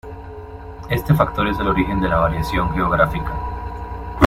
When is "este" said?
0.89-1.13